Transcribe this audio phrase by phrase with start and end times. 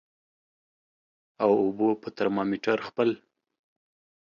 [1.43, 3.09] او اوبو په ترمامیټر خپل